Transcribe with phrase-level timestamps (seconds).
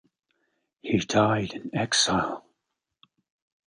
[0.81, 2.43] He died in exile.